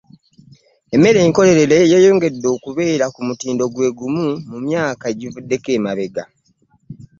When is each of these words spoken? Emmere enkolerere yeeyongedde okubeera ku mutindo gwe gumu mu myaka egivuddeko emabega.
Emmere 0.95 1.19
enkolerere 1.27 1.77
yeeyongedde 1.91 2.47
okubeera 2.55 3.05
ku 3.13 3.21
mutindo 3.27 3.63
gwe 3.73 3.89
gumu 3.97 4.27
mu 4.49 4.57
myaka 4.65 5.05
egivuddeko 5.13 5.67
emabega. 5.77 6.23